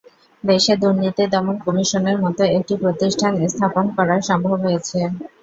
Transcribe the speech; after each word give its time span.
দেশে 0.43 0.73
দুর্নীতি 0.81 1.23
দমন 1.33 1.55
কমিশনের 1.65 2.17
মতো 2.23 2.43
একটি 2.57 2.73
প্রতিষ্ঠান 2.81 3.31
স্থাপন 3.47 3.85
করা 3.97 4.15
সম্ভব 4.29 4.57
হয়েছে। 4.65 4.99